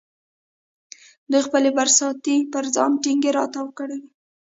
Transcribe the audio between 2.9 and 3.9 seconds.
ټینګې را تاو